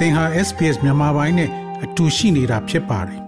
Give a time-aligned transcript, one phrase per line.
[0.00, 1.50] သင်ဟာ SPS မြန်မာပိုင်းနဲ့
[1.84, 3.20] အတူရှိနေတာဖြစ်ပါတယ်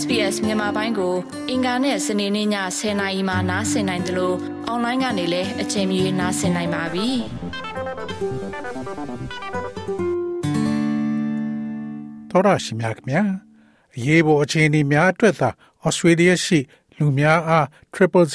[0.00, 1.14] SBS မြန်မာပိုင်းကို
[1.50, 2.48] အင်ကာနဲ့စနေနေ့ည
[2.78, 4.36] 10:00နာရီမှနားဆင်နိုင်တယ်လို့
[4.66, 7.08] အွန်လိုင်းကနေလည်းအချိန်မီနားဆင်နိုင်ပါပြီ။
[12.30, 13.22] သောရရှိမြခင်ဗျာ
[14.04, 15.50] ရေးပေါ်အခြေအနေများအတွက်သာ
[15.84, 16.58] ဩစတြေးလျရှိ
[16.98, 18.26] လူများအား000ကို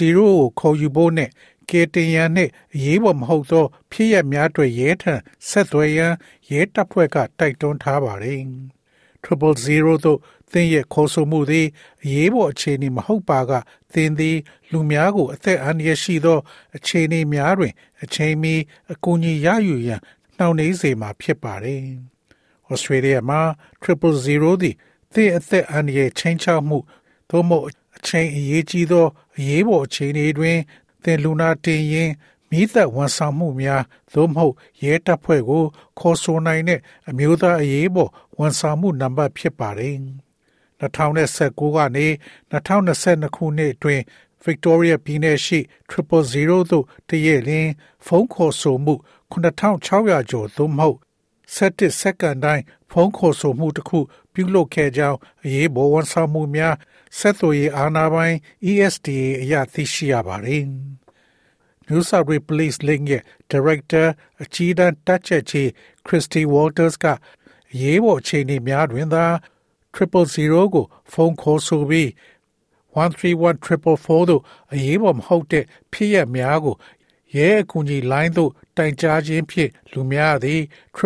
[0.60, 1.30] ခေါ်ယူဖို့နဲ့
[1.70, 5.14] ကေတရန်နှင့်အရေးပေါ်မဟုတ်သော ဖြစ်ရများတွေရဲထံ
[5.50, 6.14] ဆက်သွယ်ရန်
[6.52, 8.42] ရဲတပ်ဖွဲ့ကတိုက်တွန်းထားပါတယ်။
[9.24, 10.20] Triple Zero တို့
[10.52, 11.68] သင်ရဲ့ခေါ်ဆိုမှုသည်
[12.04, 13.52] အရေးပေါ်အခြေအနေမဟုတ်ပါက
[13.94, 14.38] သင်သည်
[14.72, 16.40] လူများကိုအသက်အန္တရာယ်ရှိသော
[16.76, 18.54] အခြေအနေများတွင် အချိန်မီ
[18.92, 20.02] အကူအညီရယူရန်
[20.38, 21.84] နှောင့်နှေးစေမှာဖြစ်ပါတယ်။
[22.72, 23.42] Australia မှာ
[23.82, 24.76] Triple Zero သည်
[25.14, 26.78] သင်အသက်အန္တရာယ်ချင်းချောက်မှု
[27.30, 27.66] သို့မဟုတ်
[27.98, 29.06] အချိန်အရေးကြီးသော
[29.38, 30.58] အရေးပေါ်အခြေအနေတွင်
[31.04, 32.12] သင်လူနာတင်ရင်
[32.50, 35.64] မိသက်ဝန်ဆောင်မှုများသို့မဟုတ်ရဲတပ်ဖွဲ့ကို
[36.00, 36.80] ခေါ်ဆိုနိုင်တဲ့
[37.10, 39.96] အမျိုးသားအရေးပေါ်ဝန်ဆောင်မှုနံပါတ်ဖြစ်ပါတယ်။
[40.82, 42.08] 2019ကနေ
[42.52, 44.04] 2022ခုနှစ်အတွင်း
[44.46, 45.60] Victoria ပြည်နယ်ရှိ
[45.92, 47.72] 000သို့တရက်လင်း
[48.06, 48.94] ဖုန်းခေါ်ဆိုမှု
[49.32, 50.98] 9600ကျော်သို့မဟုတ်
[51.56, 54.00] 7စက္ကန့်တိုင်းဖုန်းခေါ်ဆိုမှုတစ်ခု
[54.38, 56.76] ပြုလုပ်ခဲ့ကြောင်းအရေးပေါ်ဝန်ဆောင်မှုများ
[57.18, 58.36] ဆက်သွယ်ရေးအာဏာပိုင်
[58.72, 60.64] ESTA အရသိရှိရပါတယ်။
[61.88, 64.08] New South Wales Police Link ရဲ့ Director
[64.44, 65.68] အကြီးတန်းတပ်ချက်ကြီး
[66.08, 67.06] Christy Walters က
[67.82, 69.26] ရေးပေါ်အခြေအနေများတွင်သာ
[69.96, 72.10] 000ကိုဖုန်းခေါ်ဆိုပြီး
[72.96, 74.42] 131444တို့
[74.74, 76.76] အရေးပေါ်မဟုတ်တဲ့ဖြစ်ရများကို
[77.36, 80.62] ရဲအကူအညီလိုင်းသို့တိုင်ကြားခြင်းဖြင့်လူများသည်
[80.98, 81.00] 000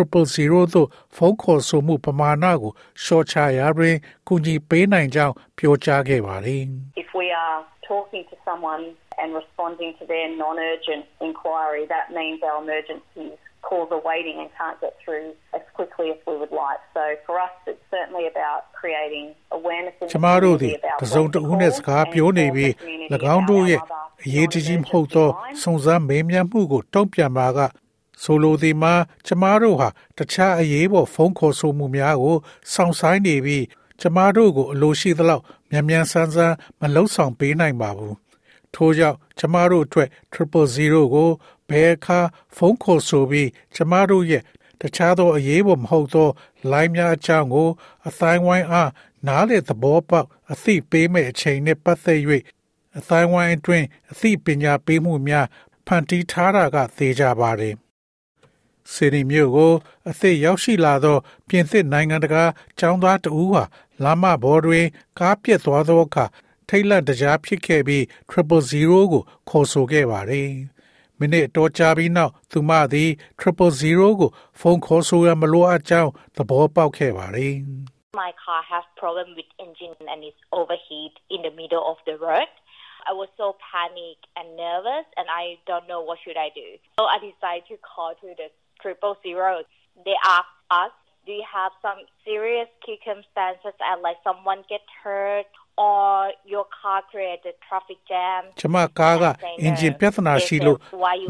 [0.74, 3.94] သို့ဖုန်းခေါ်ဆိုမှုပမာဏကိုလျှော့ချရာတွင်
[4.28, 6.62] ကူညီပေးနိုင်ကြောင်းပြောကြားခဲ့ပါသည်
[7.02, 7.58] If we are
[7.90, 8.84] talking to someone
[9.20, 14.78] and responding to their non-urgent inquiry, that means our emergencies calls are waiting and can't
[14.84, 15.26] get through
[15.58, 16.80] as quickly as we would like.
[16.96, 19.26] So for us, it's certainly about creating
[19.58, 22.72] awareness in ကျမတို့သည်တစုံတဦးနှင့်စကားပြောနေပြီး၎
[23.34, 23.80] င်းတို့ရဲ့
[24.24, 25.30] အရေးကြီးမဟုတ်သော
[25.62, 27.58] စုံစမ်းမေးမြန်းမှုကိုတုံ့ပြန်ပါက
[28.22, 28.94] ဆိုလိုသည်မှာ
[29.26, 29.88] ကျမတို့ဟာ
[30.18, 32.36] တခြားအရေးပေါ်ဖုန်းခေါ်ဆိုမှုများကို
[32.72, 33.64] စောင့်ဆိုင်းနေပြီး
[34.00, 38.16] ကျမတို့ကိုအလိုရှိသလောက်မြန်မြန်ဆန်းဆန်းမလှုပ်ဆောင်ပေးနိုင်ပါဘူး
[38.74, 41.30] ထို့ကြောင့်ကျမတို့အတွက်000ကို
[41.72, 42.20] ဘယ်အခါ
[42.56, 44.42] ဖုန်းခေါ်ဆိုပြီးကျမတို့ရဲ့
[44.80, 46.28] တခြားသောအရေးပေါ်မဟုတ်သော
[46.70, 47.68] လိုင်းများအကြောင်းကို
[48.08, 48.90] အတိုင်းဝိုင်းအား
[49.26, 52.20] နားလေသဘောပေါက်အသိပေးမဲ့အချိန်နဲ့ပတ်သက်၍
[52.98, 55.46] အတိုင်းဝိုင်းအတွင်းအသိပညာပေးမှုများ
[55.86, 57.74] ဖန်တီးထားတာကသေချာပါတယ်။
[58.92, 59.72] စီရီမျိုးကို
[60.08, 61.16] အသစ်ရောက်ရှိလာသော
[61.48, 62.44] ပြင်သစ်နိုင်ငံတကာ
[62.80, 63.64] ចောင်းသားတဦးဟာ
[64.04, 64.86] လာမဘော်တွင်
[65.18, 66.24] ကားပြက်သွားသောအခါ
[66.68, 70.50] ထိတ်လန့်တကြားဖြစ်ခဲ့ပြီး000ကိုခေါ်ဆိုခဲ့ပါတယ်။
[71.21, 73.09] မိနစ်တော်ကြာပြီးနောက်သူမသည်
[73.41, 74.29] 000ကို
[74.59, 77.55] ဖုန်းခေါ်ဆိုရမလိုအပ်ကြောင်းသဘောပေါက်ခဲ့ပါတယ်။
[78.23, 82.49] My car has problem with engine and it's overheat in the middle of the road.
[83.09, 86.67] I was so panicked and nervous and I don't know what should I do.
[86.99, 88.49] So I decided to call to the
[88.81, 89.63] triple zero.
[90.03, 90.93] They asked us,
[91.25, 97.54] do you have some serious circumstances and like someone get hurt or your car created
[97.66, 99.24] traffic jam ကျမကားက
[99.62, 100.78] အင်ဂျင်ပြဿနာရှိလို့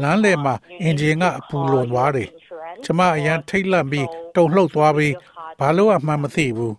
[0.03, 2.29] လမ်းလယ်မှာအင်ဂျင်ကအပူလွန်သွားတယ်
[2.85, 5.13] ကျမအရန်ထိတ်လန့်ပြီးတုန်လှုပ်သွားပြီး
[5.59, 6.73] ဘာလို့အမှန်မသိဘူး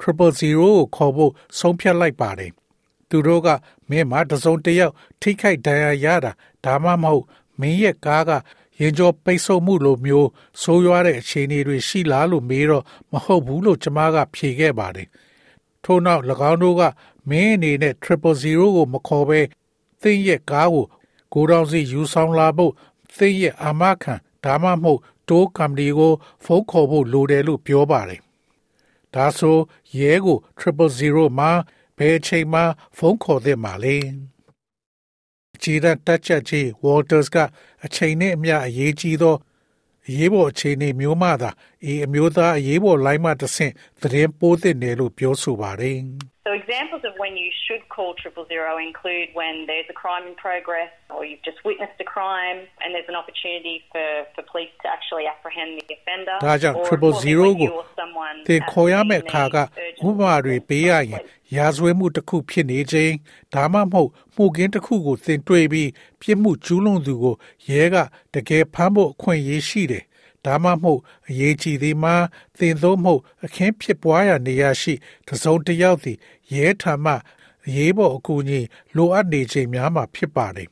[0.00, 2.52] triple zero ကိုခေါ်ဖို့ဆုံးဖြတ်လိုက်ပါတယ်
[3.08, 3.48] သူတို့က
[3.90, 6.32] မင်းမတစုံတယောက်ထိခိုက်ဒဏ်ရာရတာ
[6.64, 7.24] ဒါမှမဟုတ်
[7.60, 8.30] မင်းရဲ့ကားက
[8.80, 10.28] ရင်ကျော်ပိတ်ဆို့မှုလိုမျိုး
[10.62, 15.08] ဆိုးရွားတဲ့အခြေအနေတွေရှိလားလို့မေးတော့မဟုတ်ဘူးလို့ကျမကဖြေခဲ့ပါတယ်
[15.84, 16.82] ထို့နောက်၎င်းတို့က
[17.28, 19.40] မင်းအနေနဲ့ triple zero ကိုမခေါ်ဘဲ
[20.02, 20.86] သင်ရဲ့ကားကို
[21.34, 22.72] ကိုတောင်စီယူဆောင်လာဖို့
[23.16, 24.14] သင်ရဲ့အာမခံ
[24.44, 26.12] ဒါမှမဟုတ်တိုးကမ္ပဏီကို
[26.44, 28.20] ဖုန်းခေါ်ဖို့လိုတယ်လို့ပြောပါတယ်။
[29.14, 29.58] ဒါဆို
[29.98, 31.50] ရဲကို triple zero မှာ
[31.98, 32.62] ဘယ်အချိန်မှ
[32.96, 33.96] ဖုန်းခေါ်သင့်ပါလဲ။
[35.62, 37.36] ခြေတက်တက်ချက်ကြီး Walters က
[37.84, 39.36] အချိန်နဲ့အမျှအရေးကြီးသော
[40.08, 41.50] အရေးပေါ်အခြေအနေမျိုးမှသာ
[41.84, 45.98] အေအမျိုးသားအရေးပေါ်လိုင်းမှတဆင့်သတင်းပိုးသင့်တယ်လို့ပြောဆိုပါတယ်။
[46.45, 50.35] So examples of when you should call triple zero include when there's a crime in
[50.45, 54.87] progress or you've just witnessed a crime and there's an opportunity for, for police to
[54.95, 56.35] actually apprehend the offender.
[56.45, 57.69] ဒါကြောင့် triple zero ကို
[58.47, 59.57] သင်ခေါ်ရမယ့်အခါက
[60.07, 61.21] ဥပမာတွေပေးရရင်
[61.57, 63.13] ရာဇဝဲမှုတစ်ခုဖြစ်နေခြင်း
[63.53, 65.89] ဒါမှမဟုတ်မှုကင်းတစ်ခုကိုသင်တွေ့ပြီး
[66.21, 67.35] ပြစ်မှုကျူးလွန်သူကို
[67.69, 67.95] ရဲက
[68.33, 70.03] တကယ်ဖမ်းဖို့အခွင့်အရေးရှိတယ်
[70.46, 72.14] ဒါမှမဟုတ်အရေးကြီးသည်မှာ
[72.58, 74.94] သင်သို့မဟုတ်အခင်းဖြစ်ပွားရာနေရာရှိ
[75.28, 76.18] တစုံတစ်ယောက်သည်
[76.54, 77.14] ရဲထံမှ
[77.66, 78.60] အရေးပေါ်အကူအညီ
[78.96, 80.68] လိုအပ်နေချိန်များမှာဖြစ်ပါတယ်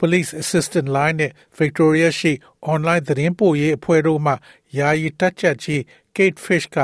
[0.00, 2.32] Police Assistant Line နဲ့ Victoria ရှိ
[2.72, 4.32] online သတင်းပို့ရေးအဖွဲ့တို့မှ
[4.78, 5.80] ယာယီတက်ချက်ကြီး
[6.16, 6.76] Kate Fish က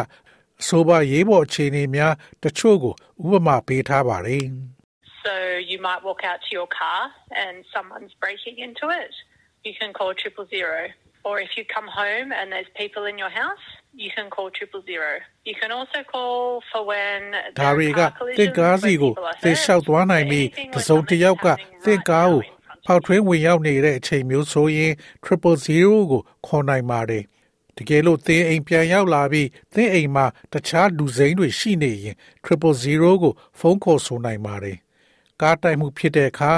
[0.67, 2.95] ဆိုပါရေးပေါ်အခြေအနေများတချို့ကို
[3.25, 4.45] ဥပမာပေးထားပါတယ်
[5.25, 5.35] So
[5.71, 7.01] you might walk out to your car
[7.45, 9.13] and someone's breaking into it.
[9.67, 10.81] You can call triple zero.
[11.29, 13.65] Or if you come home and there's people in your house,
[14.03, 15.11] you can call triple zero.
[15.49, 16.37] You can also call
[16.71, 17.21] for when
[17.59, 19.63] ဒါ there တွေ are က car သင် collisions ကားစီ where ကို people are သင် hurt.
[19.65, 22.87] လျှောက်သွားနိုင်ပြီး Anything တ where စုံတစ်ယောက်က something's သင် happening ကား right ကို now in front of
[22.87, 24.93] ဖောက်ထွင်းဝင်ရောက်နေတဲ့အချိန်မျိုးဆိုရင်
[25.25, 27.25] triple zero ကိုခေါ်နိုင်ပါတယ်
[27.77, 34.79] တကယ်လို့သင်အိမ်ပြန်ရောက်လာပြီးသင်အိမ်မှာတခြားလူစိမ်းတွေရှိနေရင် triple zero ကိုဖုန်းခေါ်ဆိုနိုင်ပါတယ်
[35.43, 36.53] ကားတိုက်မှုဖြစ်တဲ့အခါ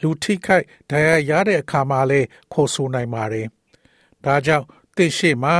[0.00, 3.46] လူထိခိုက်ဒဏ်ရာရတဲ့အခါမှာလည်းခေါ်ဆိုနိုင်ပါတယ်
[4.24, 4.66] ဒါကြောင့်
[4.96, 5.54] သင်ရှိမှာ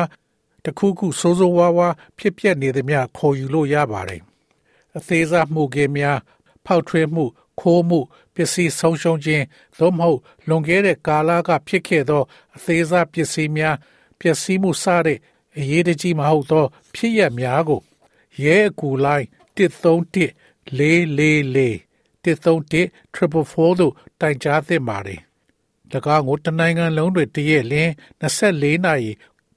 [0.65, 1.89] တခုခုစိုးစိုးဝါးဝါ
[2.19, 4.23] ဖြစ်ပျက်နေသည်များခေါ်ယူလို့ရပါတယ်
[4.97, 6.19] အသေးစားမှုကင်းများ
[6.67, 7.25] ဖောက်ထွင်းမှု
[7.61, 8.01] ခိုးမှု
[8.35, 9.45] ပစ္စည်းဆုံးရှုံးခြင်း
[9.79, 12.23] သို့မဟုတ်လွန်ခဲ့တဲ့ကာလကဖြစ်ခဲ့သော
[12.57, 13.77] အသေးစားပစ္စည်းများ
[14.21, 15.19] ပျက်စီးမှုစတဲ့
[15.59, 17.81] အရေးတကြီးမဟုတ်သောဖြစ်ရများကို
[18.43, 19.27] ရဲအကူလိုင်း
[19.57, 20.29] 131
[20.79, 21.93] 444
[22.25, 25.21] 131 444တို့တိုင်ကြားသင့်ပါတယ်၎
[25.96, 27.90] င်းကိုတနိုင်ငံလုံးတွင်တရက်လျှင်
[28.34, 29.12] 24နာရီ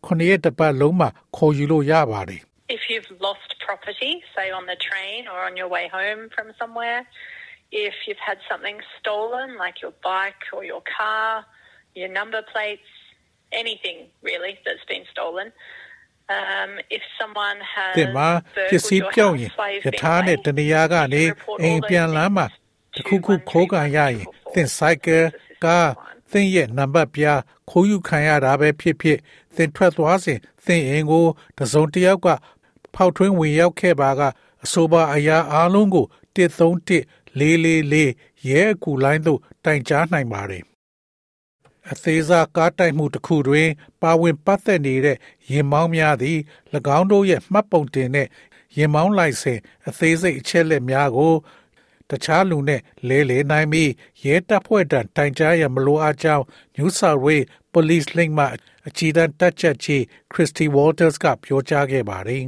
[0.06, 2.40] 9ရက်တစ်ပတ်လုံးမှာခေါ်ယူလို့ရပါတယ်
[2.78, 7.00] If you've lost property, say on the train or on your way home from somewhere,
[7.86, 11.28] if you've had something stolen, like your bike or your car,
[12.00, 12.90] your number plates,
[13.62, 13.98] anything
[14.28, 15.48] really that's been stolen,
[16.36, 18.28] um, if someone has တင်မှာ
[18.72, 21.58] ပစ္စ burgled ည်း your ပြောင်း house ရင် while you've ယ been ထာနဲ့ away, တနေရာကနေ you report
[21.62, 25.26] အိမ် all those ပြန်လမ်းမှာ things တခုခု to ခိုးကန်ရရင်သင်ဆိုင်ကယ်
[25.64, 25.90] ကား
[26.31, 27.39] သင်ရဲ့နံပါတ်ပြား
[27.69, 29.19] ခိုးယူခံရတာပဲဖြစ်ဖြစ်
[29.55, 31.25] သင်ထွက်သွားစဉ်သင်အိမ်ကို
[31.57, 32.27] တစုံတစ်ယောက်က
[32.95, 34.21] ဖောက်ထွင်းဝင်ရောက်ခဲ့ပါက
[34.63, 36.05] အဆိုပါအရာအလုံးကို
[36.35, 36.99] 131
[37.39, 40.63] 444ရဲအကူလိုင်းသို့တိုင်ကြားနိုင်ပါတယ်
[41.91, 43.69] အသေးစားကားတိုက်မှုတစ်ခုတွင်
[44.01, 45.17] ပါဝင်ပတ်သက်နေတဲ့
[45.51, 46.37] ရင်မောင်းများသည်၎
[46.97, 48.27] င်းတို့ရဲ့မှတ်ပုံတင်တဲ့
[48.77, 51.33] ရင်မောင်းလိုင်စင်အသေးစိတ်အချက်လက်များကို
[52.09, 53.91] တခြားလူနဲ့လဲလှယ်နိုင်ပြီး
[54.23, 56.43] ရဲတပ်ဖွဲ့ထံတိုင်ကြားရန်မလိုအပ်ကြောင်း
[56.75, 58.45] New South Wales Police Link မှ
[58.87, 62.43] အကြီးတန်းတပ်ချက်ကြီး Christy Walters ကပြောကြားခဲ့ပါတယ်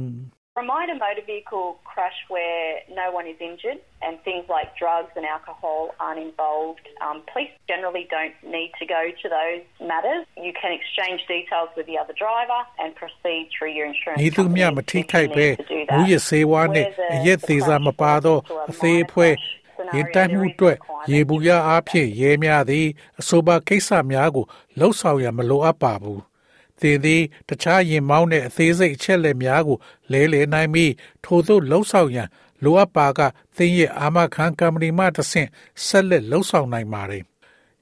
[0.57, 2.65] Remind a motor vehicle crash where
[3.01, 6.85] no one is injured and things like drugs and alcohol aren't involved.
[7.05, 10.23] Um, police generally don't need to go to those matters.
[10.47, 14.75] You can exchange details with the other driver and proceed through your insurance ဤသူမျှ company
[14.77, 16.11] မ if ထိ you ခိုက်ပဲ need to do မူ that.
[16.11, 19.29] ရစေဝါနဲ့ Where the- အရက်သေးစားမပါသော the crash အသေးအဖွဲ
[19.95, 20.77] ရင်တိုက်မှုအတွက်
[21.11, 22.87] ရေဘူးရအားဖြင့်ရဲများသည်
[23.19, 24.45] အဆိုပါကိစ္စများကို
[24.79, 26.19] လှုပ်ဆောင်ရန်မလိုအပ်ပါဘူး
[26.80, 29.78] သင်သည်တခြားရင်မောင်းတဲ့အသေးစိတ်အချက်လက်များကို
[30.12, 30.92] လဲလှယ်နိုင်ပြီး
[31.24, 32.28] ထို့သို့လှုပ်ဆောင်ရန်
[32.64, 33.20] လိုအပ်ပါက
[33.56, 35.48] သင်ရဲ့အာမခံကမ္ပဏီမှတဆင့်
[35.86, 37.24] ဆက်လက်လှုပ်ဆောင်နိုင်ပါတယ်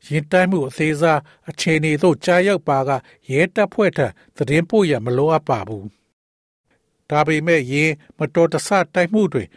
[0.09, 1.21] ရင်တိုက်မှုအသေးစား
[1.51, 2.91] အခြေအနေသို့ကြားရောက်ပါက
[3.31, 4.07] ရဲတပ်ဖွဲ့ထံ
[4.37, 5.87] သတင်းပို့ရန်မလိုအပ်ပါဘူး
[7.11, 9.49] ဒါပေမဲ့ယင်မတော်တဆတိုက်မှုတွင်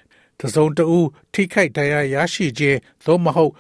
[0.41, 3.53] တစုံတဦးထိခိုက်ဒဏ်ရာရရှိခြင်းသို့မဟုတ်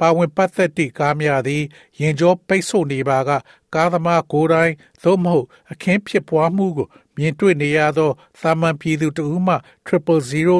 [0.00, 1.62] ပါဝင်ပတ်သက်သည့်ကားများသည်
[2.00, 3.30] ရင်ကျောပိတ်ဆို့နေပါက
[3.74, 4.72] ကားသမားကိုယ်တိုင်
[5.02, 8.10] သို့မဟုတ်အခင်းဖြစ်ပွားမှုကိုမြင်တွေ့နေရသော
[8.40, 9.54] သာမန်ပြည်သူတဦးမှ
[9.88, 9.88] 000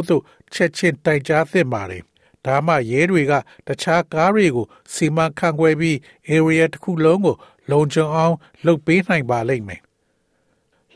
[0.08, 0.22] သို့
[0.52, 2.02] ချက်ချင်းတိုင်ကြားသင့်ပါသည်
[2.44, 3.32] ဒါမှရဲတွေက
[3.66, 5.96] တခြားကားတွေကိုစီမံခန့်ခွဲပြီး
[6.28, 7.36] area တစ်ခုလုံးကို
[7.70, 8.34] လုံခြုံအောင်
[8.66, 9.80] လုပ်ပေးနိုင်ပါလိမ့်မယ်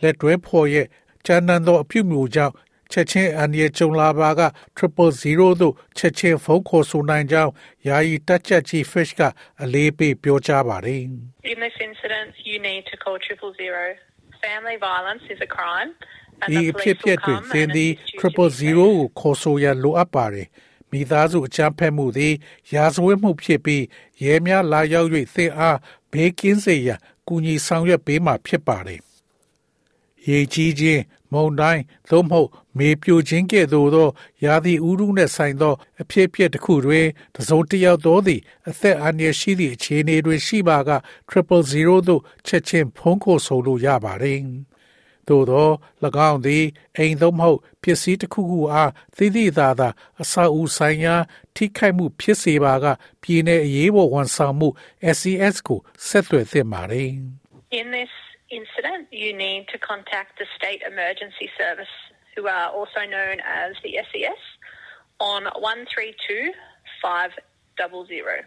[0.01, 0.87] လက်တွဲဖော်ရဲ့
[1.27, 2.55] ကျန်းနန်းသောအပြုမျိုးကြောင့်
[2.93, 4.43] ချက်ချင်းအန်ဒီကြုံလာပါက
[4.79, 7.53] 000သို့ချက်ချင်းဖုန်းခေါ်ဆိုနိုင်ကြောင်း
[7.87, 9.21] ယာယီတက်ချက်ကြီး fish က
[9.63, 11.03] အလေးပေးပြောကြားပါတယ်
[11.53, 13.85] In this incident, you need to call triple zero.
[14.47, 15.91] Family violence is a crime.
[16.43, 18.15] And ဒီ the အဖြစ် police ဖြစ် will တွင် come သင် and သည် assist you to
[18.15, 18.99] be triple zero safe.
[19.01, 20.49] ကိုခေါ်ဆိုရန်လိုအပ်ပါတယ်
[20.93, 22.35] မိသားစုအကြမ်းဖက်မှုသည်
[22.75, 23.85] ရာဇဝတ်မှုဖြစ်ပြီး
[24.25, 25.79] ရဲများလာရောက်၍သင်အား
[26.13, 29.01] ဘေးကင်းစေရန်ကူညီဆောင်ရွက်ပေးမှာဖြစ်ပါတယ်
[30.29, 34.09] ရေကြီးခြင်း မုန်တိုင်းသို့မဟုတ်မေပြိုခြင်းကဲ့သို့သော
[34.45, 40.91] ရာသီဥတုနှင့်ဆိုင်သော အဖြစ်အပျက်တစ်ခုတွင်တစ်စုံတစ်ယောက်သောသည်အသက်အန္တရာယ်ရှိသည့်အခြေအနေတွင်ရှိပါက
[41.31, 44.41] 000သို့ချက်ချင်းဖုန်းခေါ်ဆိုလို့ရပါတယ်
[45.29, 45.69] သို့သော၎
[46.31, 46.65] င်းသည်
[46.97, 49.89] အိမ်သို့မဟုတ်ပစ္စည်းတစ်ခုခုအားသိသိသာသာ
[50.23, 51.15] အဆောက်အဦဆိုင်ရာ
[51.55, 52.87] ထိခိုက်မှုဖြစ်စေပါက
[53.23, 54.69] ပြည်내အရေးပေါ်ဝန်ဆောင်မှု
[55.17, 57.11] SCS ကိုဆက်သွယ်သင့်ပါတယ်
[57.81, 58.13] In this
[58.50, 61.94] incident, you need to contact the State Emergency Service,
[62.36, 64.42] who are also known as the SES,
[65.20, 66.52] on 132
[67.02, 68.46] 500.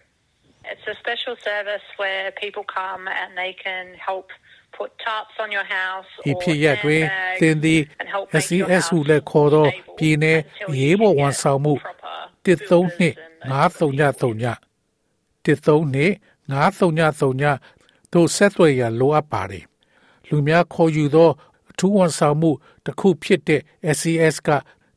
[0.65, 4.29] It's a special service where people come and they can help
[4.77, 8.75] put tarps on your house ဒီ or ဖြစ်ရက်တွင် sandbags သင်သည် and help make your SES
[8.75, 12.85] house ဟုလည်းခေါ်သော stable ပြည်내 အ until ရေး you ပေါ် can ဝန် get ဆောင်မှု proper တစ်သုံး
[12.87, 14.33] builders နှစ် and those sort of people.
[14.38, 16.12] 939တစ်သုံးနှစ်
[16.53, 19.65] 9339တို့ဆက်သွယ်ရန်လိုအပ်ပါတယ်
[20.30, 21.30] လူများခေါ်ယူသော
[21.70, 22.51] အထူးဝန်ဆောင်မှု
[22.86, 23.62] တစ်ခုဖြစ်တဲ့
[23.96, 24.50] SCS က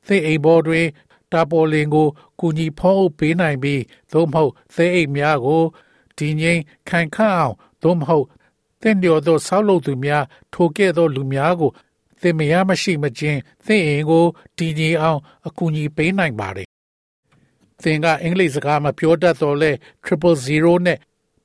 [0.07, 0.87] သင်အိမ်ဘော်တွင်
[1.33, 2.09] တာပေါ်လင်ကို
[2.41, 5.63] ကူညီဖောင်းအုပ်ပေးနိုင်ပြီးသို့မဟုတ်သဲအိမ်များကို
[6.19, 8.27] ဒီငိမ့်ခိုင်ခန့်အောင်သို့မဟုတ်
[8.81, 11.71] သင်လျော်သောဆောက်လုပ်သူများထိုကဲ့သောလူများကို
[12.21, 14.25] သင်မယားမရှိမချင်းသင်အိမ်ကို
[14.59, 16.69] တည်ငြိမ်အောင်အကူအညီပေးနိုင်ပါတယ်။
[17.83, 19.71] သင်ကအင်္ဂလိပ်စကားမပြောတတ်တော့လဲ
[20.07, 20.99] 000နဲ့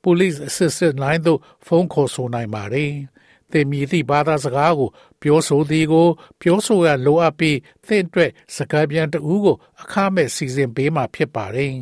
[0.04, 2.92] Police Assistance Line သို့ဖုန်းခေါ်ဆိုနိုင်ပါတယ်။
[3.54, 4.90] သင်မြည်သည့်ဘာသာစကားကို
[5.22, 6.08] ပြောဆိုသည်ကို
[6.42, 11.76] ပြောဆိုရလိုအပ်ပြီးသင်အတွက်စကားပြန်တဦးကို အခမဲ့စီစဉ်ပေးမှာဖြစ်ပါတယ်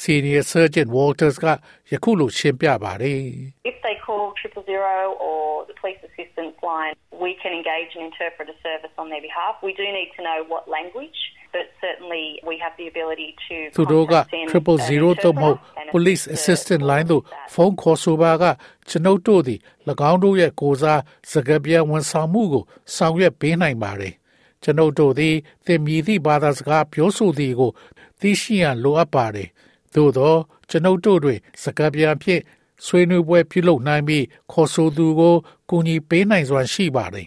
[0.00, 1.46] Senior Surgeon Walters က
[1.92, 3.22] ယခုလိုရှင်းပြပါတယ်
[3.70, 4.96] If they call triple zero
[5.28, 6.94] or the police assistance line,
[7.24, 9.54] we can engage an interpreter service on their behalf.
[9.68, 11.18] We do need to know what language,
[11.54, 15.80] but certainly we have the ability to သူတို့က contact in triple an zero သို့မဟုတ် interpreter
[15.80, 17.52] and police assist the assistant line သို့ with that.
[17.54, 18.44] ဖုန်းခေါ်ဆိုပါက
[18.88, 19.58] ကျွန်ုပ်တို့သည်၎
[20.10, 21.00] င်းတို့ရဲ့ကိုယ်စား
[21.32, 22.64] စကားပြန်ဝန်ဆောင်မှုကို
[22.94, 24.14] ဆောင်ရွက်ပေးနိုင်ပါတယ်
[24.62, 25.34] ကျွန်ုပ်တို့သည်
[25.66, 27.70] သင်မြည်သည့်ဘာသာစကားပြောဆိုသည်ကို
[28.20, 29.48] သိရှိရန်လိုအပ်ပါတယ်
[29.94, 30.34] သို့သော
[30.70, 32.42] ကျွန်ုပ်တို့တွင်စကားပြန်ဖြင့်
[32.84, 35.34] ဆွေးနွေးပွဲပြုလုပ်နိုင်ပြီးခေါ်ဆိုသူကို
[35.70, 37.26] ကူညီပေးနိုင်စွာရှိပါတယ်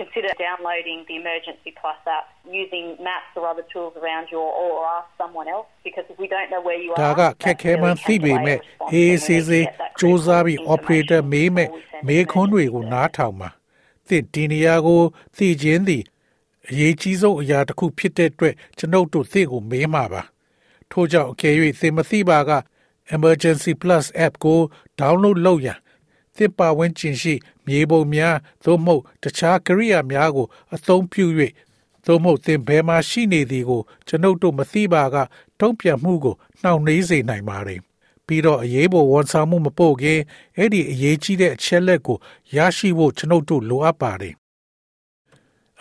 [0.00, 2.26] consider downloading the Emergency Plus app,
[2.62, 5.68] using maps or other tools around you, or, or ask someone else.
[5.86, 8.06] Because if we don't know where you ဒါ are, က that ခက်ခဲ really မှန်း can
[8.06, 10.58] သိပေ delay a မဲ့ response, အေး and we စေး need to စေး get that စူးစမ်းပြီး
[10.58, 13.48] critical operator information မေးမဲ့ before we send မေးခွန်းတွေကို emergency နားထောင်ပါ
[14.08, 15.00] သင်ဒီနေရာကို
[15.36, 16.02] သိခြင်းသည်
[16.70, 20.22] အရေးကြီးဆုံးအရာတစ်ခုဖြစ်တဲ့အတွက်ကျွန်ုပ်တို့သိကိုမေးမှာပါ
[20.90, 22.52] ထို့ကြောင့်အကယ်၍သင်မသိပါက
[23.16, 24.58] Emergency Plus app ကို
[25.00, 25.78] download လုပ်ရန်
[26.36, 27.34] သစ်ပါဝင်ကျင်ရှိ
[27.68, 31.26] မြေပုံများသို့မဟုတ်တခြားကိရိယာများကို အသုံးပြု၍
[32.06, 35.16] သို့မဟုတ်သင်ဘယ်မှာရှိနေသည်ကို ကျွန်ုပ်တို့မသိပါက
[35.60, 37.80] တုံ့ပြန်မှုကိုနှောင့်နှေးစေနိုင်ပါတယ်
[38.26, 40.20] ပြီးတော့အရေးပေါ်ဝန်ဆောင်မှုမပို့ခင်
[40.56, 42.18] အဲ့ဒီအရေးကြီးတဲ့အချက်လက်ကို
[42.56, 44.34] ရရှိဖို့ကျွန်ုပ်တို့လိုအပ်ပါတယ်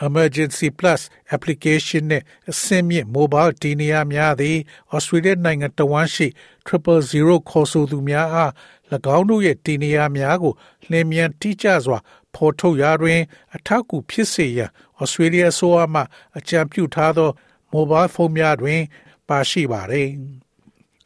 [0.08, 1.02] Emergency Plus
[1.36, 4.58] application နဲ့အဆင့်မြင့် mobile ဒီနေရာများသည်
[4.96, 6.28] Australia နိုင်ငံတဝန်းရှိ
[6.68, 8.52] 000ခေါ်ဆိုသူများအား၎
[8.96, 10.54] င်းတို့ရဲ့ဒီနေရာများကို
[10.90, 12.00] လျင်မြန်တိကျစွာ
[12.36, 13.20] ဖော်ထုတ်ရာတွင်
[13.56, 14.70] အထောက်အကူဖြစ်စေရန်
[15.02, 16.02] Australia အစိုးရမှ
[16.38, 17.30] အကြံပြုထားသော
[17.74, 18.82] mobile ဖုန်းများတွင်
[19.30, 20.10] ပါရှိပါသည်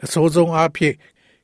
[0.03, 0.95] အစိုးဆုံးအားဖြင့်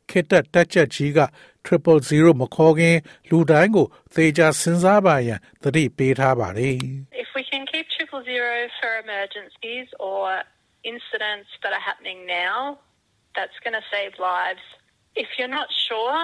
[0.09, 1.19] ခေတ္တတက်ချက်ကြီးက
[1.67, 2.97] 000မခေါ်ခင်
[3.29, 6.77] လူတိုင်းကိုသေချာစဉ်းစားပါရန်သတိပေးထားပါတယ်
[7.23, 10.23] If we can keep triple zero for emergencies or
[10.93, 12.79] incidents that are happening now,
[13.35, 14.65] that's going to save lives.
[15.23, 16.19] If you're not sure